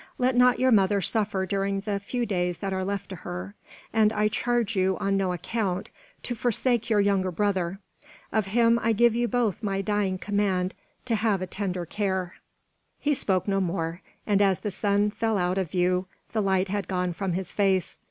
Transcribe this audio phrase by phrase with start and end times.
[0.17, 3.53] Let not your mother suffer during the few days that are left to her;
[3.93, 5.89] and I charge you, on no account,
[6.23, 7.77] to forsake your younger brother.
[8.31, 10.73] Of him I give you both my dying command
[11.05, 12.33] to have a tender care."
[12.99, 16.87] He spoke no more, and as the sun fell out of view the light had
[16.87, 17.99] gone from his face.